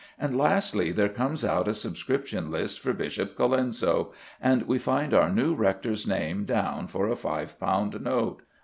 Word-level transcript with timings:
And, 0.17 0.35
lastly, 0.35 0.91
there 0.91 1.09
comes 1.09 1.45
out 1.45 1.67
a 1.67 1.75
subscription 1.75 2.49
list 2.49 2.79
for 2.79 2.91
Bishop 2.91 3.35
Colenso, 3.37 4.13
and 4.41 4.63
we 4.63 4.79
find 4.79 5.13
our 5.13 5.29
new 5.29 5.53
rector's 5.53 6.07
name 6.07 6.43
down 6.43 6.87
for 6.87 7.07
a 7.07 7.15
five 7.15 7.59
pound 7.59 8.01
note! 8.03 8.41